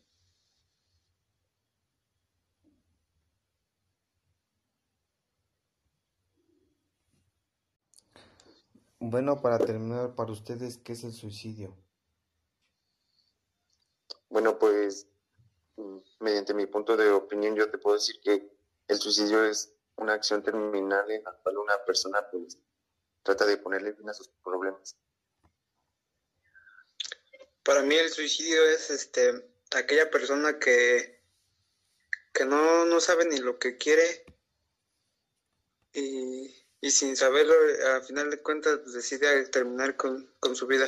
[9.08, 11.76] Bueno, para terminar, para ustedes, ¿qué es el suicidio?
[14.28, 15.06] Bueno, pues
[15.76, 18.50] mm, mediante mi punto de opinión yo te puedo decir que
[18.88, 22.58] el suicidio es una acción terminal en la cual una persona pues
[23.22, 24.96] trata de ponerle fin a sus problemas.
[27.62, 31.22] Para mí el suicidio es este aquella persona que,
[32.32, 34.24] que no, no sabe ni lo que quiere
[35.92, 37.54] y y sin saberlo,
[37.96, 40.86] a final de cuentas, pues, decide terminar con, su vida.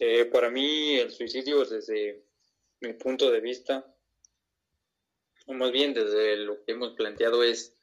[0.00, 2.24] Eh, para mí el suicidio desde
[2.80, 3.84] mi punto de vista,
[5.46, 7.74] o más bien desde lo que hemos planteado es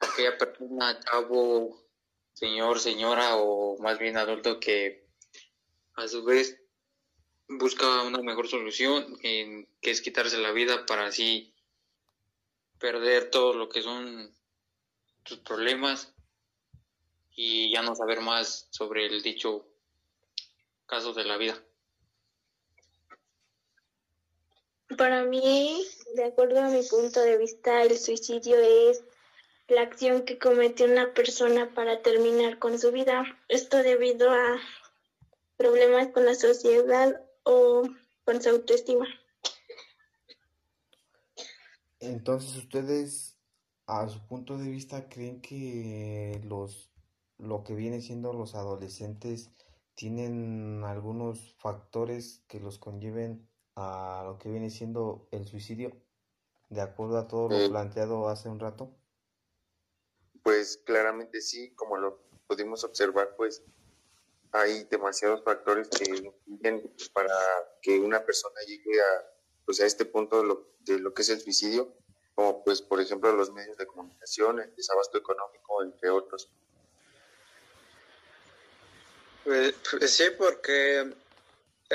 [0.00, 1.86] aquella persona, cabo,
[2.32, 5.01] señor, señora o más bien adulto que
[5.94, 6.58] a su vez
[7.48, 11.52] busca una mejor solución, que es quitarse la vida para así
[12.78, 14.34] perder todo lo que son
[15.24, 16.12] sus problemas
[17.34, 19.66] y ya no saber más sobre el dicho
[20.86, 21.62] caso de la vida.
[24.98, 29.02] Para mí, de acuerdo a mi punto de vista, el suicidio es
[29.68, 33.24] la acción que comete una persona para terminar con su vida.
[33.48, 34.60] Esto debido a
[35.62, 37.84] problemas con la sociedad o
[38.24, 39.06] con su autoestima.
[42.00, 43.38] Entonces, ustedes,
[43.86, 46.90] a su punto de vista, creen que los
[47.38, 49.50] lo que viene siendo los adolescentes
[49.94, 55.92] tienen algunos factores que los conlleven a lo que viene siendo el suicidio,
[56.70, 58.96] de acuerdo a todo lo eh, planteado hace un rato?
[60.42, 63.62] Pues claramente sí, como lo pudimos observar, pues
[64.52, 67.34] hay demasiados factores que influyen para
[67.80, 69.32] que una persona llegue a,
[69.64, 71.96] pues, a este punto de lo, de lo que es el suicidio,
[72.34, 76.50] como pues por ejemplo los medios de comunicación, el desabasto económico, entre otros.
[79.44, 81.16] Pues, pues sí, porque en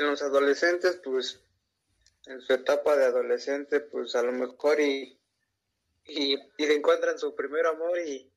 [0.05, 1.39] los adolescentes, pues
[2.25, 5.17] en su etapa de adolescente, pues a lo mejor y,
[6.05, 8.29] y, encuentran su primer amor y,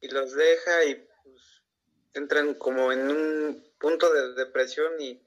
[0.00, 1.08] y los deja y
[2.14, 5.20] entran como en un punto de depresión y,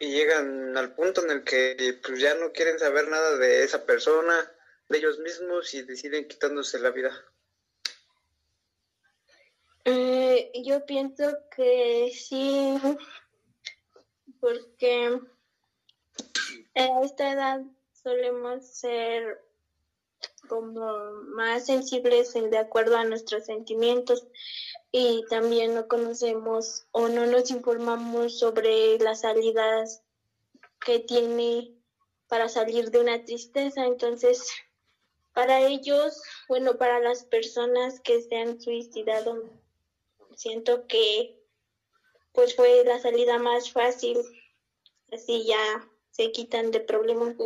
[0.00, 3.84] y llegan al punto en el que pues ya no quieren saber nada de esa
[3.84, 4.50] persona,
[4.88, 7.12] de ellos mismos y deciden quitándose la vida.
[9.84, 12.78] Eh, yo pienso que sí,
[14.40, 15.20] porque
[16.74, 17.60] a esta edad
[17.92, 19.43] solemos ser
[20.48, 24.26] como más sensibles de acuerdo a nuestros sentimientos.
[24.92, 30.02] Y también no conocemos o no nos informamos sobre las salidas
[30.84, 31.72] que tiene
[32.28, 33.86] para salir de una tristeza.
[33.86, 34.46] Entonces,
[35.32, 39.50] para ellos, bueno, para las personas que se han suicidado,
[40.36, 41.36] siento que
[42.32, 44.18] pues fue la salida más fácil,
[45.12, 47.36] así ya se quitan de problemas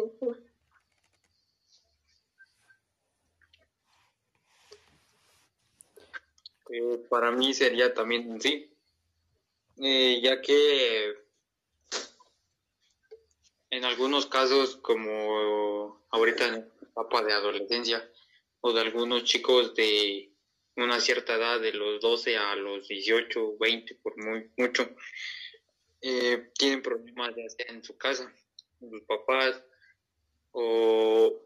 [6.71, 8.71] eh, para mí sería también sí,
[9.79, 11.15] eh, ya que
[13.71, 18.11] en algunos casos, como ahorita en la etapa de adolescencia,
[18.61, 20.33] o de algunos chicos de
[20.77, 24.91] una cierta edad, de los 12 a los 18, 20 por muy mucho,
[26.01, 28.33] eh, tienen problemas ya sea en su casa,
[28.79, 29.63] con sus papás,
[30.53, 31.41] o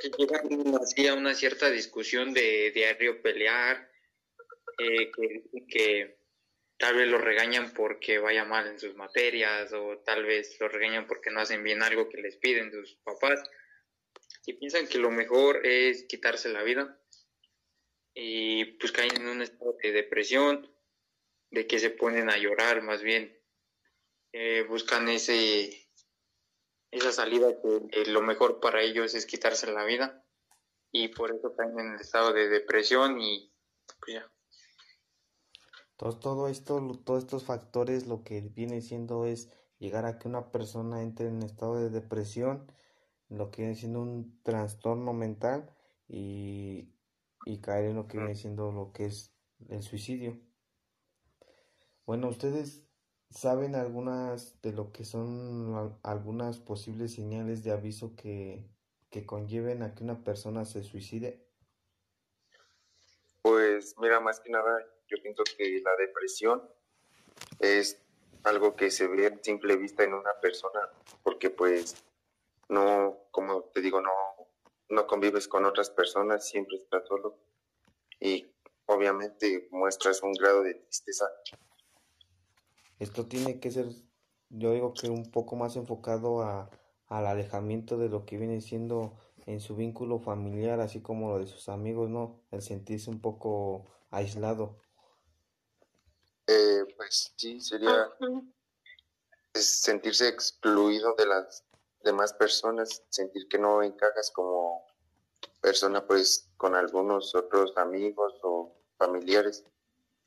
[0.00, 3.90] que llegan así a una cierta discusión de diario pelear,
[4.78, 6.18] eh, que, que
[6.76, 11.06] tal vez lo regañan porque vaya mal en sus materias o tal vez lo regañan
[11.06, 13.42] porque no hacen bien algo que les piden sus papás
[14.46, 17.00] y piensan que lo mejor es quitarse la vida
[18.14, 20.70] y pues caen en un estado de depresión,
[21.50, 23.36] de que se ponen a llorar más bien,
[24.32, 25.83] eh, buscan ese
[26.94, 30.24] esa salida que lo mejor para ellos es quitarse la vida
[30.92, 33.52] y por eso caen en el estado de depresión y
[34.00, 34.32] pues ya.
[35.96, 40.50] Todo, todo esto, todos estos factores lo que viene siendo es llegar a que una
[40.50, 42.66] persona entre en estado de depresión
[43.28, 45.70] lo que viene siendo un trastorno mental
[46.08, 46.90] y,
[47.62, 49.34] caer en lo que viene siendo lo que es
[49.68, 50.40] el suicidio.
[52.06, 52.83] Bueno, ustedes
[53.34, 58.64] saben algunas de lo que son algunas posibles señales de aviso que,
[59.10, 61.44] que conlleven a que una persona se suicide.
[63.42, 66.62] Pues mira, más que nada, yo pienso que la depresión
[67.58, 68.00] es
[68.44, 70.80] algo que se ve a simple vista en una persona,
[71.22, 72.04] porque pues
[72.68, 74.12] no, como te digo, no,
[74.90, 77.36] no convives con otras personas, siempre estás solo
[78.20, 78.46] y
[78.86, 81.26] obviamente muestras un grado de tristeza.
[83.04, 83.86] Esto tiene que ser,
[84.48, 86.70] yo digo que un poco más enfocado a,
[87.06, 91.46] al alejamiento de lo que viene siendo en su vínculo familiar, así como lo de
[91.46, 92.40] sus amigos, ¿no?
[92.50, 94.78] El sentirse un poco aislado.
[96.46, 98.08] Eh, pues sí, sería
[99.52, 101.62] sentirse excluido de las
[102.02, 104.86] demás personas, sentir que no encajas como
[105.60, 109.62] persona pues con algunos otros amigos o familiares.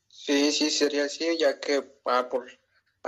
[0.08, 2.46] Sí, sí, sería así, ya que por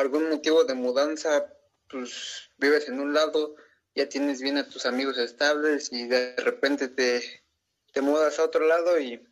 [0.00, 1.52] algún motivo de mudanza,
[1.88, 3.54] pues vives en un lado,
[3.94, 7.22] ya tienes bien a tus amigos estables y de repente te,
[7.92, 9.22] te mudas a otro lado y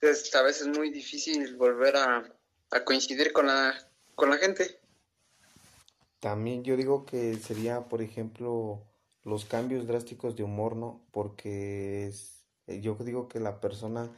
[0.00, 2.24] es a veces muy difícil volver a,
[2.70, 3.74] a coincidir con la,
[4.14, 4.80] con la gente.
[6.20, 8.86] También yo digo que sería, por ejemplo,
[9.24, 11.06] los cambios drásticos de humor, ¿no?
[11.10, 14.10] Porque es, yo digo que la persona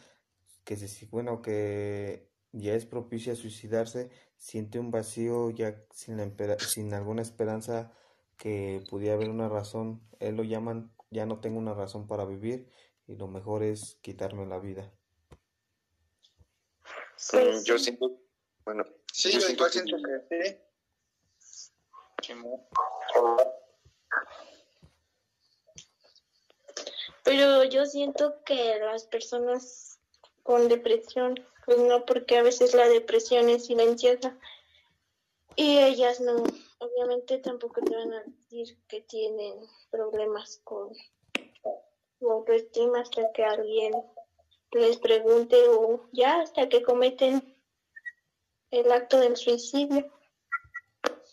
[0.64, 4.11] que se, bueno, que ya es propicia a suicidarse,
[4.45, 6.20] siente un vacío ya sin,
[6.59, 7.90] sin alguna esperanza
[8.36, 10.03] que pudiera haber una razón.
[10.20, 12.68] Él lo llaman, ya no tengo una razón para vivir
[13.07, 14.92] y lo mejor es quitarme la vida.
[17.30, 18.20] Pues yo siento,
[18.66, 19.70] bueno, sí, yo, siento, que
[20.28, 20.59] sí.
[27.22, 29.99] Pero yo siento que las personas
[30.42, 34.37] con depresión, pues no, porque a veces la depresión es silenciosa
[35.57, 36.45] y ellas no,
[36.79, 39.55] obviamente tampoco te van a decir que tienen
[39.91, 40.91] problemas con
[42.19, 43.95] su autoestima hasta que alguien
[44.73, 47.57] les pregunte o ya hasta que cometen
[48.71, 50.11] el acto del suicidio.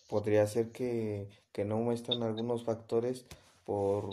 [0.07, 3.25] Podría ser que, que no muestran algunos factores
[3.65, 4.09] por,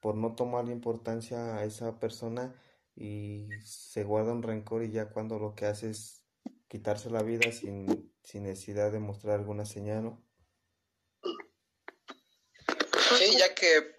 [0.00, 2.54] por no tomar importancia a esa persona
[2.96, 6.22] y se guarda un rencor y ya cuando lo que hace es
[6.68, 10.16] quitarse la vida sin, sin necesidad de mostrar alguna señal.
[13.18, 13.94] Sí, ya que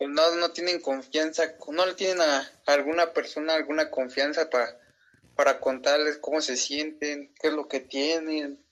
[0.00, 4.80] no, no tienen confianza, no le tienen a alguna persona alguna confianza para,
[5.36, 8.64] para contarles cómo se sienten, qué es lo que tienen,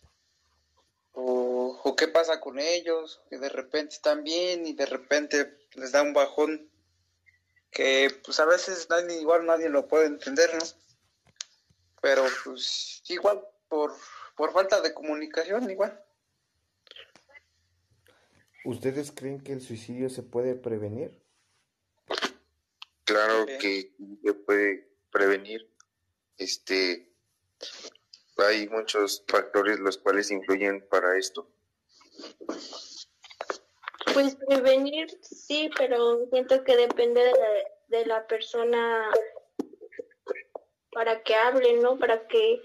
[1.13, 5.93] o, o qué pasa con ellos, que de repente están bien y de repente les
[5.93, 6.72] da un bajón
[7.73, 10.65] que pues a veces nadie, igual nadie lo puede entender, ¿no?
[12.01, 13.95] Pero pues igual por,
[14.37, 16.05] por falta de comunicación, igual.
[18.65, 21.19] ¿Ustedes creen que el suicidio se puede prevenir?
[23.05, 23.93] Claro que
[24.23, 25.69] se puede prevenir.
[26.39, 27.13] Este,
[28.37, 31.49] hay muchos factores los cuales influyen para esto.
[34.15, 39.11] Pues prevenir sí, pero siento que depende de la, de la persona
[40.93, 41.99] para que hable, ¿no?
[41.99, 42.61] Para que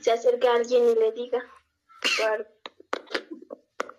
[0.00, 1.44] se acerque a alguien y le diga.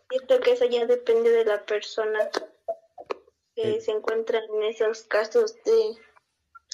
[0.10, 2.30] Siento que eso ya depende de la persona
[3.56, 5.95] que se encuentra en esos casos de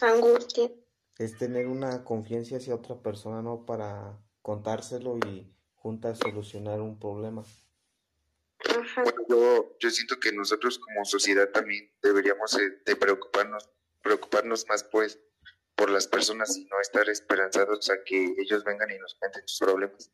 [0.01, 0.71] angustia.
[1.17, 3.65] Es tener una confianza hacia otra persona, ¿no?
[3.65, 7.43] Para contárselo y juntas solucionar un problema.
[9.79, 13.69] Yo, siento que nosotros como sociedad también deberíamos eh, de preocuparnos,
[14.01, 15.19] preocuparnos más pues
[15.75, 19.59] por las personas y no estar esperanzados a que ellos vengan y nos cuenten sus
[19.59, 20.11] problemas.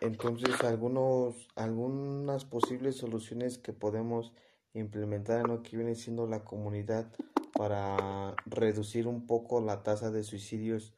[0.00, 4.32] Entonces, algunos, algunas posibles soluciones que podemos
[4.74, 7.12] implementar en lo que viene siendo la comunidad
[7.52, 10.94] para reducir un poco la tasa de suicidios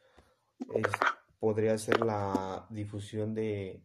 [1.39, 3.83] podría ser la difusión de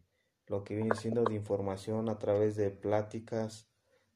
[0.50, 3.70] lo que viene siendo de información a través de pláticas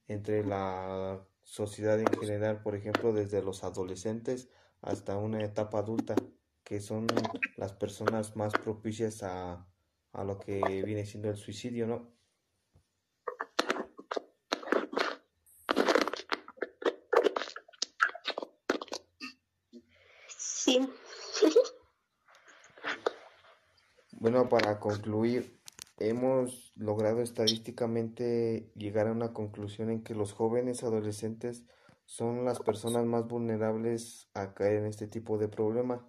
[0.07, 4.51] entre la sociedad en general, por ejemplo, desde los adolescentes
[4.83, 6.15] hasta una etapa adulta,
[6.63, 7.07] que son
[7.57, 9.67] las personas más propicias a
[10.15, 12.15] a lo que viene siendo el suicidio, ¿no?
[20.29, 20.89] Sí.
[24.13, 25.61] Bueno, para concluir,
[26.09, 31.65] hemos logrado estadísticamente llegar a una conclusión en que los jóvenes adolescentes
[32.05, 36.07] son las personas más vulnerables a caer en este tipo de problema.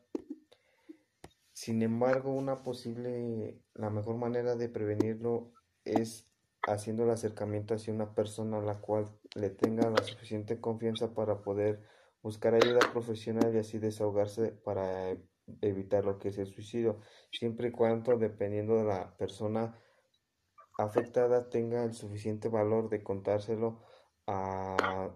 [1.53, 5.53] Sin embargo, una posible, la mejor manera de prevenirlo
[5.85, 6.29] es
[6.67, 11.41] haciendo el acercamiento hacia una persona a la cual le tenga la suficiente confianza para
[11.41, 11.81] poder
[12.21, 15.15] buscar ayuda profesional y así desahogarse para
[15.61, 16.99] evitar lo que es el suicidio,
[17.31, 19.79] siempre y cuando, dependiendo de la persona
[20.77, 23.79] afectada, tenga el suficiente valor de contárselo
[24.27, 25.11] a,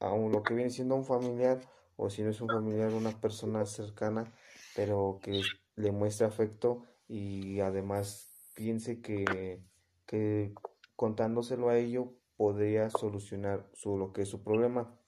[0.00, 1.60] a lo que viene siendo un familiar
[1.96, 4.32] o si no es un familiar, una persona cercana,
[4.74, 5.42] pero que
[5.76, 9.62] le muestre afecto y además piense que,
[10.06, 10.54] que
[10.96, 14.98] contándoselo a ello podría solucionar su, lo que es su problema.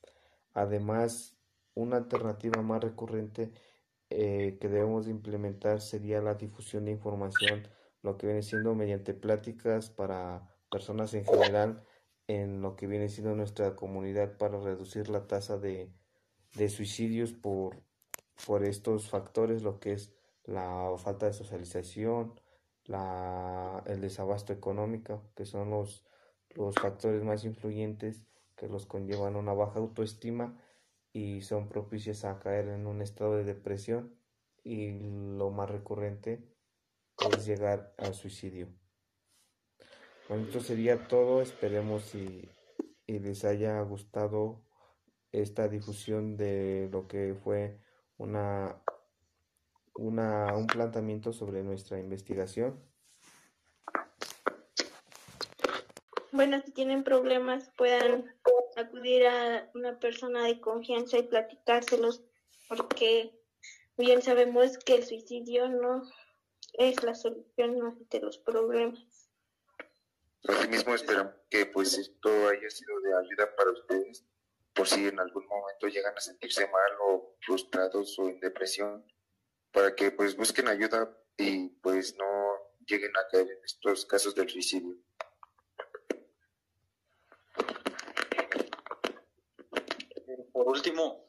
[0.52, 1.36] Además,
[1.74, 3.52] una alternativa más recurrente
[4.11, 7.68] eh, que debemos implementar sería la difusión de información,
[8.07, 11.82] lo que viene siendo mediante pláticas para personas en general
[12.28, 15.92] en lo que viene siendo nuestra comunidad para reducir la tasa de,
[16.54, 17.82] de suicidios por,
[18.46, 22.40] por estos factores, lo que es la falta de socialización,
[22.84, 26.04] la, el desabasto económico, que son los,
[26.54, 28.22] los factores más influyentes
[28.54, 30.57] que los conllevan a una baja autoestima
[31.12, 34.14] y son propicios a caer en un estado de depresión.
[34.62, 34.90] Y
[35.36, 36.55] lo más recurrente
[37.36, 38.68] es llegar al suicidio.
[40.28, 42.48] Bueno, esto sería todo, esperemos y,
[43.06, 44.62] y les haya gustado
[45.32, 47.78] esta difusión de lo que fue
[48.18, 48.82] una,
[49.94, 52.82] una, un planteamiento sobre nuestra investigación.
[56.32, 58.34] Bueno, si tienen problemas puedan
[58.76, 62.22] acudir a una persona de confianza y platicárselos
[62.68, 63.32] porque
[63.96, 66.02] bien sabemos que el suicidio no
[66.79, 69.31] es la solución de los problemas.
[70.49, 74.24] Asimismo esperamos que pues esto haya sido de ayuda para ustedes
[74.77, 79.05] por si en algún momento llegan a sentirse mal o frustrados o en depresión,
[79.72, 82.27] para que pues busquen ayuda y pues no
[82.87, 84.97] lleguen a caer en estos casos del suicidio.
[90.53, 91.27] Por último,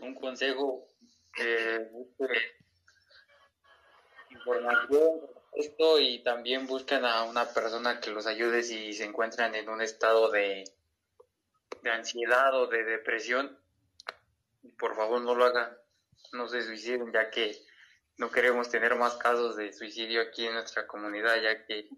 [0.00, 0.88] un consejo
[1.34, 2.26] que busque
[4.40, 5.20] información
[5.54, 9.80] esto y también busquen a una persona que los ayude si se encuentran en un
[9.80, 10.64] estado de
[11.82, 13.58] de ansiedad o de depresión,
[14.78, 15.76] por favor no lo hagan,
[16.32, 17.56] no se suiciden, ya que
[18.18, 21.88] no queremos tener más casos de suicidio aquí en nuestra comunidad, ya que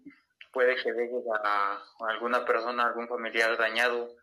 [0.51, 4.15] puede que dejes a alguna persona, algún familiar dañado,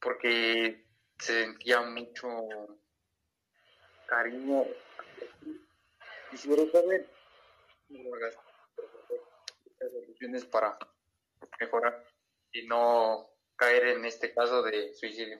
[0.00, 0.86] porque
[1.18, 2.28] se sentía mucho
[4.06, 4.64] cariño.
[6.30, 7.08] Quisiera saber,
[9.78, 10.78] soluciones para
[11.58, 12.04] mejorar
[12.52, 15.38] y no caer en este caso de suicidio.